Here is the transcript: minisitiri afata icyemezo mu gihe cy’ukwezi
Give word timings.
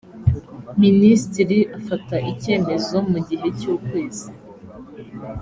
minisitiri 0.81 1.57
afata 1.77 2.15
icyemezo 2.31 2.95
mu 3.11 3.19
gihe 3.27 3.47
cy’ukwezi 3.59 4.29